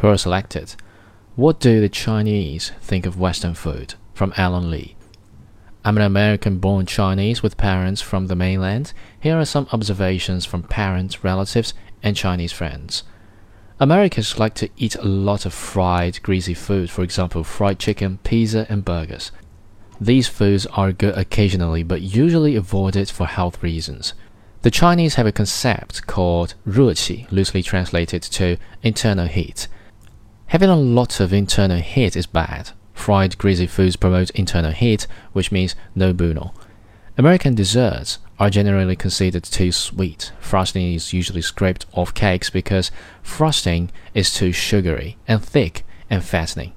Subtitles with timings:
[0.00, 0.76] Quora selected.
[1.36, 3.96] What do the Chinese think of Western food?
[4.14, 4.96] From Ellen Li.
[5.84, 8.94] I'm an American born Chinese with parents from the mainland.
[9.20, 13.02] Here are some observations from parents, relatives, and Chinese friends.
[13.78, 18.64] Americans like to eat a lot of fried, greasy food, for example, fried chicken, pizza,
[18.70, 19.32] and burgers.
[20.00, 24.14] These foods are good occasionally, but usually avoided for health reasons.
[24.62, 29.68] The Chinese have a concept called 热气, loosely translated to internal heat.
[30.50, 32.70] Having a lot of internal heat is bad.
[32.92, 36.52] Fried, greasy foods promote internal heat, which means no bueno.
[37.16, 40.32] American desserts are generally considered too sweet.
[40.40, 42.90] Frosting is usually scraped off cakes because
[43.22, 46.72] frosting is too sugary and thick and fattening.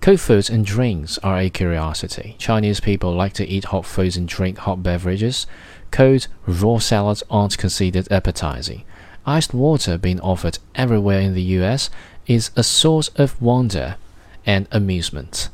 [0.00, 2.34] Cold foods and drinks are a curiosity.
[2.38, 5.46] Chinese people like to eat hot foods and drink hot beverages.
[5.90, 8.84] Cold, raw salads aren't considered appetizing.
[9.28, 11.90] Iced water being offered everywhere in the US
[12.28, 13.96] is a source of wonder
[14.46, 15.48] and amusement.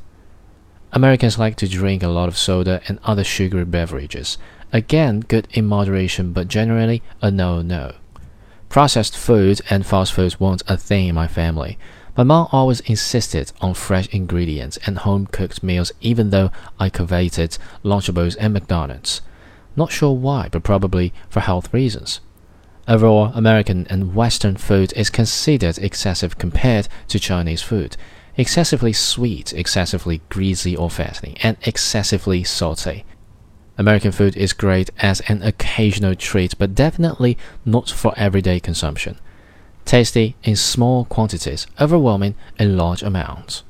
[0.93, 4.37] Americans like to drink a lot of soda and other sugary beverages.
[4.75, 7.95] Again, good in moderation, but generally a no no.
[8.69, 11.79] Processed food and fast foods weren't a thing in my family.
[12.15, 17.57] My mom always insisted on fresh ingredients and home cooked meals, even though I coveted
[17.83, 19.23] Lunchables and McDonald's.
[19.77, 22.21] Not sure why, but probably for health reasons.
[22.89, 27.97] Overall, American and Western food is considered excessive compared to Chinese food.
[28.37, 33.05] Excessively sweet, excessively greasy or fattening, and excessively salty.
[33.79, 39.19] American food is great as an occasional treat, but definitely not for everyday consumption.
[39.85, 43.63] Tasty in small quantities, overwhelming in large amounts.